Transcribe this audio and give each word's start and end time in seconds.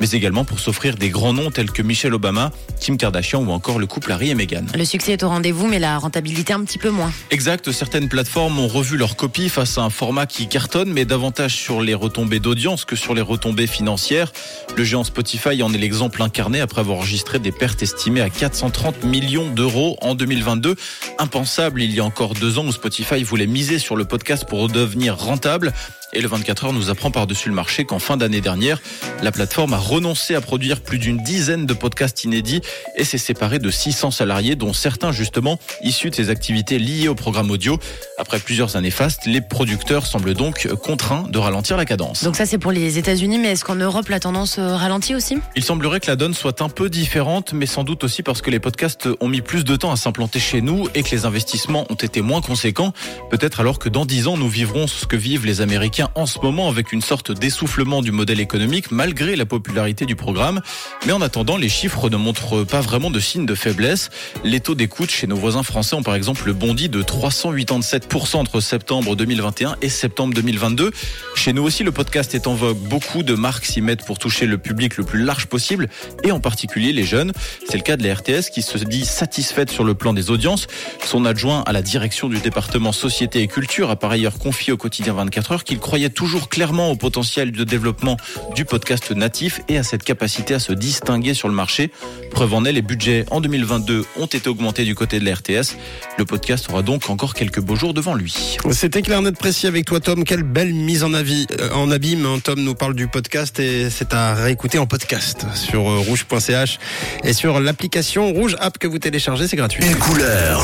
mais 0.00 0.10
également 0.10 0.44
pour 0.44 0.58
s'offrir 0.58 0.96
des 0.96 1.10
grands 1.10 1.34
noms 1.34 1.50
tels 1.50 1.70
que 1.70 1.82
Michelle 1.82 2.14
Obama, 2.14 2.50
Kim 2.80 2.96
Kardashian 2.96 3.42
ou 3.42 3.50
encore 3.50 3.78
le 3.78 3.86
couple 3.86 4.12
Harry 4.12 4.30
et 4.30 4.34
Meghan. 4.34 4.64
Le 4.74 4.84
succès 4.84 5.12
est 5.12 5.22
au 5.22 5.28
rendez-vous, 5.28 5.66
mais 5.66 5.78
la 5.78 5.98
rentabilité 5.98 6.54
un 6.54 6.64
petit 6.64 6.78
peu 6.78 6.90
moins. 6.90 7.12
Exact, 7.30 7.70
certaines 7.72 8.08
plateformes 8.08 8.58
ont 8.58 8.68
revu 8.68 8.96
leur 8.96 9.16
copie 9.16 9.50
face 9.50 9.76
à 9.76 9.82
un 9.82 9.90
format 9.90 10.24
qui 10.24 10.48
cartonne, 10.48 10.92
mais 10.92 11.04
davantage 11.04 11.54
sur 11.54 11.82
les 11.82 11.94
retombées 11.94 12.40
d'audience 12.40 12.86
que 12.86 12.96
sur 12.96 13.14
les 13.14 13.20
retombées 13.20 13.34
retombées 13.34 13.66
financières. 13.66 14.32
Le 14.76 14.84
géant 14.84 15.02
Spotify 15.02 15.60
en 15.62 15.74
est 15.74 15.78
l'exemple 15.78 16.22
incarné 16.22 16.60
après 16.60 16.80
avoir 16.80 16.98
enregistré 16.98 17.40
des 17.40 17.50
pertes 17.50 17.82
estimées 17.82 18.20
à 18.20 18.30
430 18.30 19.04
millions 19.04 19.50
d'euros 19.50 19.98
en 20.00 20.14
2022. 20.14 20.76
Impensable 21.18 21.82
il 21.82 21.92
y 21.92 22.00
a 22.00 22.04
encore 22.04 22.34
deux 22.34 22.58
ans 22.58 22.64
où 22.64 22.72
Spotify 22.72 23.24
voulait 23.24 23.48
miser 23.48 23.78
sur 23.80 23.96
le 23.96 24.04
podcast 24.04 24.46
pour 24.48 24.68
devenir 24.68 25.18
rentable. 25.18 25.72
Et 26.14 26.20
le 26.20 26.28
24 26.28 26.66
heures 26.66 26.72
nous 26.72 26.90
apprend 26.90 27.10
par-dessus 27.10 27.48
le 27.48 27.54
marché 27.56 27.84
qu'en 27.84 27.98
fin 27.98 28.16
d'année 28.16 28.40
dernière, 28.40 28.80
la 29.20 29.32
plateforme 29.32 29.72
a 29.72 29.78
renoncé 29.78 30.36
à 30.36 30.40
produire 30.40 30.80
plus 30.80 30.98
d'une 30.98 31.18
dizaine 31.18 31.66
de 31.66 31.74
podcasts 31.74 32.22
inédits 32.22 32.60
et 32.96 33.04
s'est 33.04 33.18
séparée 33.18 33.58
de 33.58 33.68
600 33.68 34.12
salariés, 34.12 34.54
dont 34.54 34.72
certains 34.72 35.10
justement 35.10 35.58
issus 35.82 36.10
de 36.10 36.14
ses 36.14 36.30
activités 36.30 36.78
liées 36.78 37.08
au 37.08 37.16
programme 37.16 37.50
audio. 37.50 37.80
Après 38.16 38.38
plusieurs 38.38 38.76
années 38.76 38.92
fastes, 38.92 39.26
les 39.26 39.40
producteurs 39.40 40.06
semblent 40.06 40.34
donc 40.34 40.68
contraints 40.84 41.24
de 41.28 41.38
ralentir 41.38 41.76
la 41.76 41.84
cadence. 41.84 42.22
Donc 42.22 42.36
ça 42.36 42.46
c'est 42.46 42.58
pour 42.58 42.70
les 42.70 42.96
États-Unis, 42.96 43.38
mais 43.38 43.48
est-ce 43.48 43.64
qu'en 43.64 43.74
Europe 43.74 44.08
la 44.08 44.20
tendance 44.20 44.58
euh, 44.58 44.76
ralentit 44.76 45.16
aussi? 45.16 45.38
Il 45.56 45.64
semblerait 45.64 45.98
que 45.98 46.06
la 46.06 46.16
donne 46.16 46.34
soit 46.34 46.62
un 46.62 46.68
peu 46.68 46.88
différente, 46.88 47.52
mais 47.52 47.66
sans 47.66 47.82
doute 47.82 48.04
aussi 48.04 48.22
parce 48.22 48.40
que 48.40 48.50
les 48.50 48.60
podcasts 48.60 49.08
ont 49.20 49.28
mis 49.28 49.40
plus 49.40 49.64
de 49.64 49.74
temps 49.74 49.90
à 49.90 49.96
s'implanter 49.96 50.38
chez 50.38 50.60
nous 50.60 50.86
et 50.94 51.02
que 51.02 51.10
les 51.10 51.24
investissements 51.24 51.86
ont 51.90 51.96
été 51.96 52.22
moins 52.22 52.40
conséquents. 52.40 52.92
Peut-être 53.30 53.58
alors 53.58 53.80
que 53.80 53.88
dans 53.88 54.04
10 54.04 54.28
ans, 54.28 54.36
nous 54.36 54.48
vivrons 54.48 54.86
ce 54.86 55.06
que 55.06 55.16
vivent 55.16 55.44
les 55.44 55.60
Américains 55.60 56.03
en 56.14 56.26
ce 56.26 56.38
moment 56.40 56.68
avec 56.68 56.92
une 56.92 57.00
sorte 57.00 57.32
d'essoufflement 57.32 58.02
du 58.02 58.12
modèle 58.12 58.40
économique 58.40 58.90
malgré 58.90 59.36
la 59.36 59.46
popularité 59.46 60.06
du 60.06 60.16
programme. 60.16 60.60
Mais 61.06 61.12
en 61.12 61.20
attendant, 61.20 61.56
les 61.56 61.68
chiffres 61.68 62.08
ne 62.10 62.16
montrent 62.16 62.64
pas 62.64 62.80
vraiment 62.80 63.10
de 63.10 63.20
signes 63.20 63.46
de 63.46 63.54
faiblesse. 63.54 64.10
Les 64.44 64.60
taux 64.60 64.74
d'écoute 64.74 65.10
chez 65.10 65.26
nos 65.26 65.36
voisins 65.36 65.62
français 65.62 65.94
ont 65.96 66.02
par 66.02 66.14
exemple 66.14 66.52
bondi 66.52 66.88
de 66.88 67.02
387% 67.02 68.36
entre 68.36 68.60
septembre 68.60 69.16
2021 69.16 69.76
et 69.82 69.88
septembre 69.88 70.34
2022. 70.34 70.90
Chez 71.34 71.52
nous 71.52 71.62
aussi, 71.62 71.82
le 71.82 71.92
podcast 71.92 72.34
est 72.34 72.46
en 72.46 72.54
vogue. 72.54 72.78
Beaucoup 72.78 73.22
de 73.22 73.34
marques 73.34 73.66
s'y 73.66 73.80
mettent 73.80 74.04
pour 74.04 74.18
toucher 74.18 74.46
le 74.46 74.58
public 74.58 74.96
le 74.96 75.04
plus 75.04 75.22
large 75.22 75.46
possible 75.46 75.88
et 76.22 76.32
en 76.32 76.40
particulier 76.40 76.92
les 76.92 77.04
jeunes. 77.04 77.32
C'est 77.68 77.76
le 77.76 77.82
cas 77.82 77.96
de 77.96 78.06
la 78.06 78.14
RTS 78.14 78.50
qui 78.52 78.62
se 78.62 78.78
dit 78.78 79.04
satisfaite 79.04 79.70
sur 79.70 79.84
le 79.84 79.94
plan 79.94 80.12
des 80.12 80.30
audiences. 80.30 80.66
Son 81.04 81.24
adjoint 81.24 81.62
à 81.66 81.72
la 81.72 81.82
direction 81.82 82.28
du 82.28 82.38
département 82.38 82.92
Société 82.92 83.42
et 83.42 83.48
Culture 83.48 83.90
a 83.90 83.96
par 83.96 84.10
ailleurs 84.10 84.38
confié 84.38 84.72
au 84.72 84.76
quotidien 84.76 85.14
24 85.14 85.52
heures 85.52 85.64
qu'il 85.64 85.78
croyait 85.94 86.10
toujours 86.10 86.48
clairement 86.48 86.90
au 86.90 86.96
potentiel 86.96 87.52
de 87.52 87.62
développement 87.62 88.16
du 88.56 88.64
podcast 88.64 89.12
natif 89.12 89.60
et 89.68 89.78
à 89.78 89.84
cette 89.84 90.02
capacité 90.02 90.54
à 90.54 90.58
se 90.58 90.72
distinguer 90.72 91.34
sur 91.34 91.46
le 91.46 91.54
marché. 91.54 91.92
Preuve 92.32 92.54
en 92.54 92.64
est, 92.64 92.72
les 92.72 92.82
budgets 92.82 93.24
en 93.30 93.40
2022 93.40 94.04
ont 94.16 94.26
été 94.26 94.48
augmentés 94.48 94.82
du 94.82 94.96
côté 94.96 95.20
de 95.20 95.24
la 95.24 95.36
RTS. 95.36 95.76
Le 96.18 96.24
podcast 96.24 96.68
aura 96.68 96.82
donc 96.82 97.10
encore 97.10 97.32
quelques 97.32 97.60
beaux 97.60 97.76
jours 97.76 97.94
devant 97.94 98.16
lui. 98.16 98.56
C'était 98.72 99.02
clair, 99.02 99.22
net, 99.22 99.38
précis 99.38 99.68
avec 99.68 99.84
toi, 99.84 100.00
Tom. 100.00 100.24
Quelle 100.24 100.42
belle 100.42 100.74
mise 100.74 101.04
en, 101.04 101.14
avis, 101.14 101.46
euh, 101.60 101.70
en 101.74 101.88
abîme. 101.92 102.26
Hein. 102.26 102.40
Tom 102.42 102.58
nous 102.58 102.74
parle 102.74 102.94
du 102.94 103.06
podcast 103.06 103.60
et 103.60 103.88
c'est 103.88 104.12
à 104.14 104.34
réécouter 104.34 104.78
en 104.78 104.86
podcast 104.86 105.46
sur 105.54 105.88
euh, 105.88 105.98
rouge.ch 105.98 106.80
et 107.22 107.32
sur 107.32 107.60
l'application 107.60 108.32
Rouge 108.32 108.56
App 108.58 108.78
que 108.78 108.88
vous 108.88 108.98
téléchargez. 108.98 109.46
C'est 109.46 109.56
gratuit. 109.56 109.84
Une 109.86 109.94
couleur. 109.94 110.60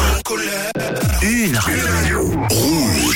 Une 1.22 1.56
radio. 1.56 2.32
Rouge. 2.50 3.00